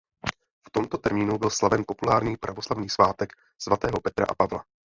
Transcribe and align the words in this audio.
V 0.67 0.69
tomto 0.71 0.97
termínu 0.97 1.37
byl 1.37 1.49
slaven 1.49 1.83
populární 1.87 2.37
pravoslavný 2.37 2.89
svátek 2.89 3.33
svatého 3.57 3.99
Petra 4.03 4.25
a 4.29 4.35
Pavla. 4.35 4.65